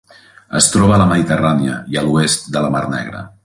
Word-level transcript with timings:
Es 0.59 0.69
troba 0.75 0.95
a 0.95 0.97
la 1.01 1.07
Mediterrània 1.11 1.77
i 1.97 2.01
a 2.03 2.07
l'oest 2.09 2.51
de 2.57 2.65
la 2.67 2.73
mar 2.79 2.83
Negra. 2.99 3.27